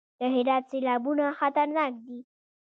د 0.19 0.21
هرات 0.33 0.63
سیلابونه 0.71 1.25
خطرناک 1.39 1.93
دي 2.05 2.19